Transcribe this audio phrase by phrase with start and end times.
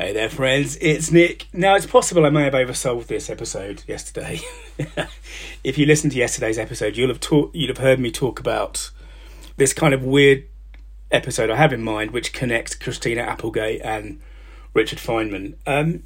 [0.00, 0.78] Hey there, friends.
[0.80, 1.46] It's Nick.
[1.52, 4.40] Now, it's possible I may have oversold this episode yesterday.
[5.62, 8.90] if you listened to yesterday's episode, you'll have talk, you'll have heard me talk about
[9.58, 10.44] this kind of weird
[11.10, 14.22] episode I have in mind, which connects Christina Applegate and
[14.72, 15.56] Richard Feynman.
[15.66, 16.04] Um,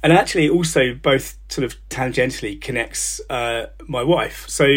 [0.00, 4.48] and actually, also both sort of tangentially connects uh, my wife.
[4.48, 4.68] So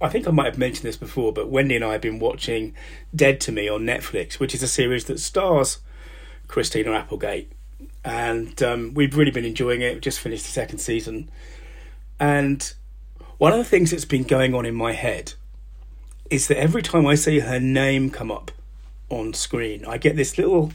[0.00, 2.72] I think I might have mentioned this before, but Wendy and I have been watching
[3.12, 5.78] Dead to Me on Netflix, which is a series that stars
[6.52, 7.50] Christina Applegate,
[8.04, 9.94] and um, we've really been enjoying it.
[9.94, 11.30] We've just finished the second season,
[12.20, 12.74] and
[13.38, 15.32] one of the things that's been going on in my head
[16.28, 18.50] is that every time I see her name come up
[19.08, 20.72] on screen, I get this little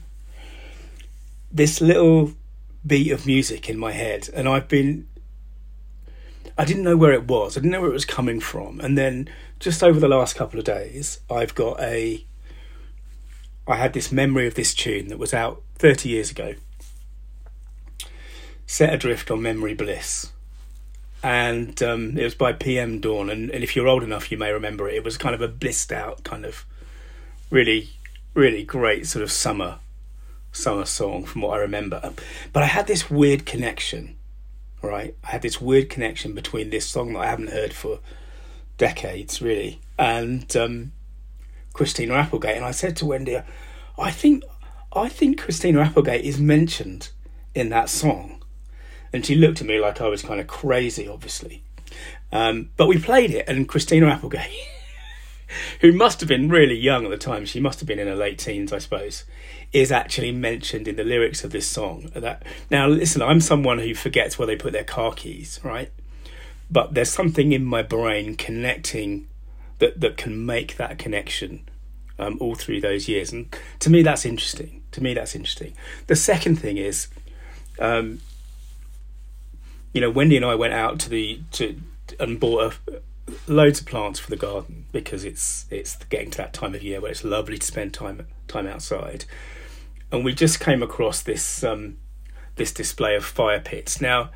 [1.51, 2.33] this little
[2.85, 5.07] beat of music in my head, and I've been
[6.57, 7.55] I didn't know where it was.
[7.55, 10.57] I didn't know where it was coming from, and then just over the last couple
[10.57, 12.25] of days, I've got a
[13.67, 16.55] I had this memory of this tune that was out 30 years ago,
[18.65, 20.31] set adrift on Memory Bliss.
[21.23, 23.29] And um, it was by PM Dawn.
[23.29, 24.95] And, and if you're old enough, you may remember it.
[24.95, 26.65] It was kind of a blissed out, kind of
[27.49, 27.89] really,
[28.33, 29.79] really great sort of summer
[30.51, 32.13] summer song from what I remember.
[32.51, 34.17] But I had this weird connection,
[34.81, 35.15] right?
[35.23, 37.99] I had this weird connection between this song that I haven't heard for
[38.77, 40.91] decades, really, and um,
[41.73, 43.39] Christina Applegate, and I said to Wendy,
[43.97, 44.43] I think
[44.93, 47.09] I think Christina Applegate is mentioned
[47.53, 48.43] in that song,
[49.11, 51.63] and she looked at me like I was kind of crazy, obviously.
[52.31, 54.51] Um, but we played it, and Christina Applegate,
[55.81, 58.15] who must have been really young at the time, she must have been in her
[58.15, 59.25] late teens, I suppose,
[59.73, 62.09] is actually mentioned in the lyrics of this song.
[62.15, 65.91] That now, listen, I'm someone who forgets where they put their car keys, right?
[66.69, 69.27] But there's something in my brain connecting
[69.79, 71.67] that that can make that connection
[72.19, 74.83] um, all through those years, and to me that's interesting.
[74.91, 75.73] To me that's interesting.
[76.07, 77.07] The second thing is,
[77.79, 78.21] um,
[79.93, 81.79] you know, Wendy and I went out to the to
[82.19, 83.01] and bought a,
[83.47, 87.01] loads of plants for the garden because it's it's getting to that time of year
[87.01, 89.25] where it's lovely to spend time time outside,
[90.11, 91.97] and we just came across this um,
[92.55, 94.29] this display of fire pits now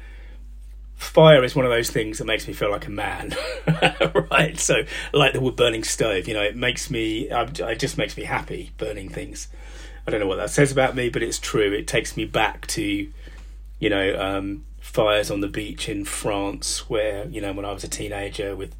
[1.01, 3.35] fire is one of those things that makes me feel like a man,
[4.31, 4.57] right?
[4.59, 8.23] So, like the wood burning stove, you know, it makes me, it just makes me
[8.23, 9.47] happy burning things.
[10.06, 11.73] I don't know what that says about me, but it's true.
[11.73, 13.09] It takes me back to,
[13.79, 17.84] you know, um, fires on the beach in France, where you know when I was
[17.84, 18.75] a teenager with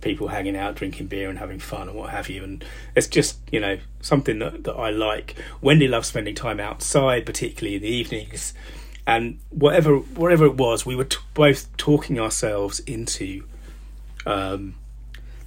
[0.00, 2.42] people hanging out, drinking beer and having fun and what have you.
[2.42, 2.64] And
[2.96, 5.36] it's just you know something that that I like.
[5.60, 8.54] Wendy loves spending time outside, particularly in the evenings
[9.10, 13.42] and whatever whatever it was, we were t- both talking ourselves into
[14.24, 14.76] um,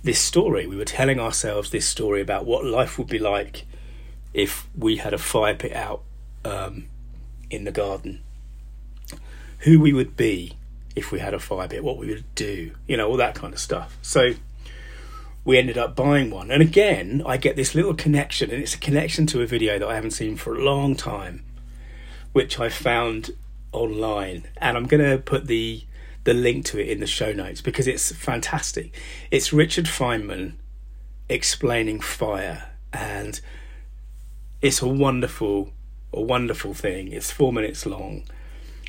[0.03, 0.67] this story.
[0.67, 3.65] We were telling ourselves this story about what life would be like
[4.33, 6.01] if we had a fire pit out
[6.43, 6.89] um,
[7.49, 8.21] in the garden.
[9.59, 10.57] Who we would be
[10.93, 13.53] if we had a fire pit, what we would do, you know, all that kind
[13.53, 13.97] of stuff.
[14.01, 14.33] So
[15.45, 16.51] we ended up buying one.
[16.51, 19.87] And again, I get this little connection, and it's a connection to a video that
[19.87, 21.45] I haven't seen for a long time,
[22.33, 23.31] which I found
[23.73, 25.83] online, and I'm going to put the
[26.23, 28.97] the link to it in the show notes because it's fantastic.
[29.29, 30.53] It's Richard Feynman
[31.27, 33.39] explaining fire, and
[34.61, 35.71] it's a wonderful,
[36.13, 37.11] a wonderful thing.
[37.11, 38.23] It's four minutes long,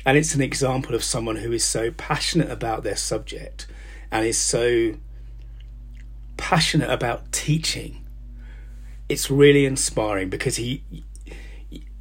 [0.05, 3.67] and it's an example of someone who is so passionate about their subject
[4.11, 4.95] and is so
[6.37, 8.05] passionate about teaching.
[9.09, 10.83] It's really inspiring because he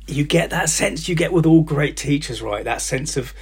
[0.07, 2.65] you get that sense you get with all great teachers, right?
[2.65, 3.33] That sense of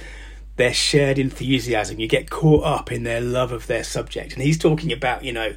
[0.55, 1.99] their shared enthusiasm.
[1.99, 4.33] You get caught up in their love of their subject.
[4.33, 5.55] And he's talking about, you know,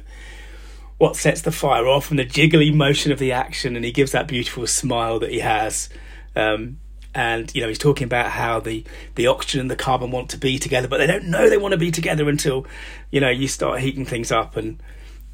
[0.97, 3.75] what sets the fire off and the jiggly motion of the action.
[3.75, 5.89] And he gives that beautiful smile that he has.
[6.35, 6.79] Um,
[7.15, 8.83] and you know he's talking about how the
[9.15, 11.71] the oxygen and the carbon want to be together but they don't know they want
[11.71, 12.67] to be together until
[13.09, 14.81] you know you start heating things up and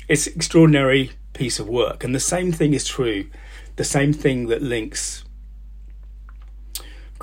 [0.08, 3.26] it's extraordinary piece of work and the same thing is true
[3.76, 5.26] the same thing that links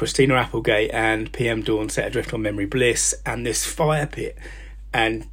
[0.01, 4.35] Christina Applegate and PM Dawn set adrift on Memory Bliss, and this fire pit
[4.95, 5.29] and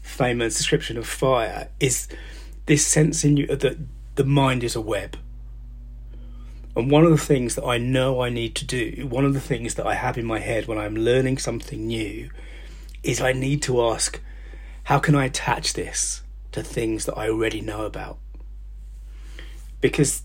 [0.00, 2.06] Feynman's description of fire is
[2.66, 3.76] this sense in you that
[4.14, 5.18] the mind is a web.
[6.76, 9.40] And one of the things that I know I need to do, one of the
[9.40, 12.30] things that I have in my head when I'm learning something new,
[13.02, 14.20] is I need to ask,
[14.84, 16.22] how can I attach this
[16.52, 18.18] to things that I already know about?
[19.80, 20.22] Because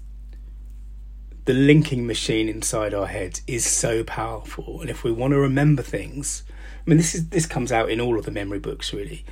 [1.45, 5.81] the linking machine inside our heads is so powerful and if we want to remember
[5.81, 6.43] things
[6.85, 9.25] i mean this is this comes out in all of the memory books really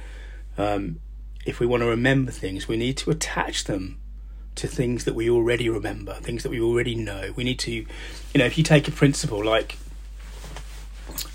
[0.58, 1.00] um,
[1.46, 4.00] if we want to remember things we need to attach them
[4.60, 7.32] to things that we already remember, things that we already know.
[7.36, 7.86] We need to, you
[8.36, 9.78] know, if you take a principle like,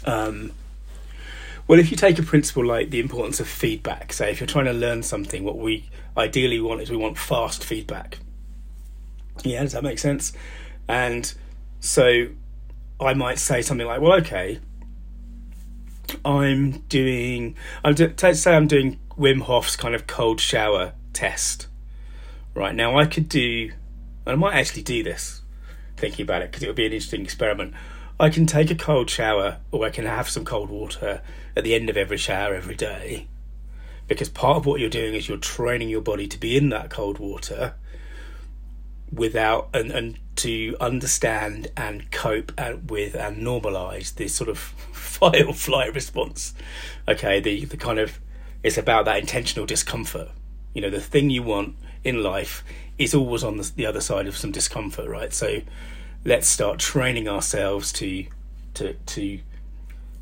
[0.05, 0.53] um,
[1.67, 4.67] well, if you take a principle like the importance of feedback, say if you're trying
[4.67, 8.19] to learn something, what we ideally want is we want fast feedback.
[9.43, 10.35] Yeah, does that make sense?
[10.89, 11.33] And
[11.81, 12.29] so
[13.01, 14.61] I might say something like, well, okay,
[16.25, 21.69] I'm doing, I'm do, say I'm doing Wim Hof's kind of cold shower test.
[22.55, 23.73] Right now, I could do,
[24.27, 25.43] and I might actually do this,
[25.97, 27.75] thinking about it, because it would be an interesting experiment.
[28.21, 31.21] I can take a cold shower, or I can have some cold water
[31.57, 33.27] at the end of every shower every day.
[34.07, 36.91] Because part of what you're doing is you're training your body to be in that
[36.91, 37.75] cold water
[39.15, 42.53] without and, and to understand and cope
[42.89, 44.59] with and normalize this sort of
[44.93, 46.55] fight or flight response.
[47.09, 48.21] Okay, the the kind of
[48.63, 50.31] it's about that intentional discomfort.
[50.73, 52.65] You know, the thing you want in life
[52.99, 55.33] is always on the, the other side of some discomfort, right?
[55.33, 55.61] So
[56.25, 58.27] let's start training ourselves to
[58.75, 59.41] to to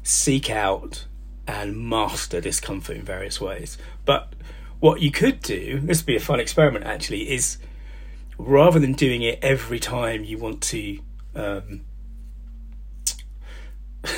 [0.03, 1.07] seek out
[1.47, 3.79] and master discomfort in various ways.
[4.05, 4.33] But
[4.81, 7.59] what you could do, this would be a fun experiment actually, is
[8.47, 10.99] rather than doing it every time you want to
[11.35, 11.83] um,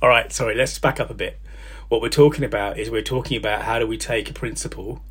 [0.00, 1.38] all right sorry let's back up a bit.
[1.88, 5.02] What we're talking about is we're talking about how do we take a principle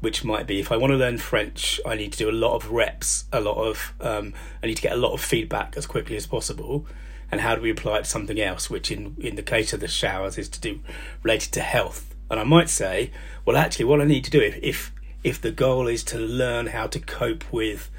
[0.00, 2.54] which might be if i want to learn french i need to do a lot
[2.54, 5.86] of reps a lot of um, i need to get a lot of feedback as
[5.86, 6.86] quickly as possible
[7.30, 9.80] and how do we apply it to something else which in in the case of
[9.80, 10.80] the showers is to do
[11.22, 12.14] related to health.
[12.30, 13.10] And i might say
[13.44, 16.68] well actually what i need to do if, if if the goal is to learn
[16.68, 17.90] how to cope with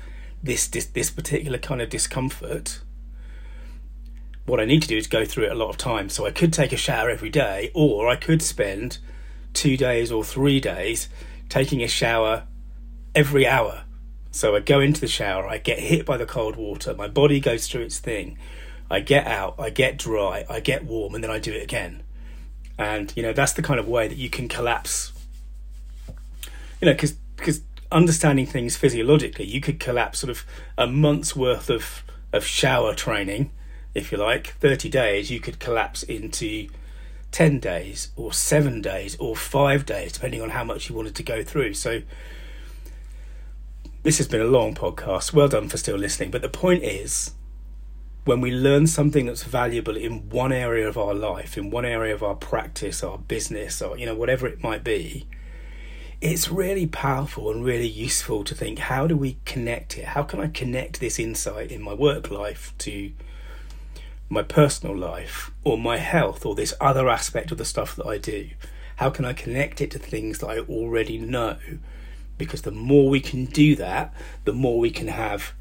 [0.41, 2.81] this this, this particular kind of discomfort
[4.45, 6.13] what I need to do is go through it a lot of times.
[6.13, 8.97] So I could take a shower every day, or I could spend
[9.53, 11.07] two days or three days
[11.49, 12.43] taking a shower
[13.15, 13.83] every hour.
[14.31, 17.39] So I go into the shower, I get hit by the cold water, my body
[17.39, 18.37] goes through its thing,
[18.89, 22.01] I get out, I get dry, I get warm, and then I do it again.
[22.77, 25.12] And you know that's the kind of way that you can collapse
[26.83, 27.61] you know, because because
[27.93, 30.45] understanding things physiologically, you could collapse sort of
[30.77, 32.03] a month's worth of
[32.33, 33.51] of shower training,
[33.93, 35.31] if you like, thirty days.
[35.31, 36.67] You could collapse into
[37.31, 41.23] ten days or seven days or five days, depending on how much you wanted to
[41.23, 41.73] go through.
[41.75, 42.01] So.
[44.01, 45.31] This has been a long podcast.
[45.31, 46.29] Well done for still listening.
[46.29, 47.31] But the point is,
[48.25, 52.13] when we learn something that's valuable in one area of our life, in one area
[52.13, 55.25] of our practice, our business, or you know whatever it might be,
[56.23, 60.05] it's really powerful and really useful to think how do we connect it?
[60.05, 63.11] How can I connect this insight in my work life to
[64.29, 68.17] my personal life or my health or this other aspect of the stuff that I
[68.17, 68.51] do?
[68.95, 71.57] How can I connect it to things that I already know?
[72.37, 74.13] Because the more we can do that,
[74.45, 75.51] the more we can have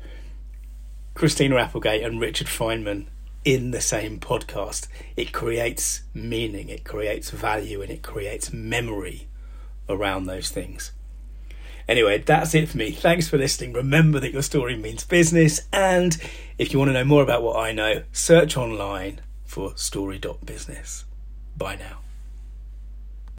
[1.14, 3.06] Christina Applegate and Richard Feynman
[3.44, 4.86] in the same podcast.
[5.16, 9.26] It creates meaning, it creates value, and it creates memory
[9.88, 10.92] around those things.
[11.88, 12.92] Anyway, that's it for me.
[12.92, 13.72] Thanks for listening.
[13.72, 15.60] Remember that your story means business.
[15.72, 16.16] And
[16.58, 21.04] if you want to know more about what I know, search online for story.business.
[21.56, 22.01] Bye now.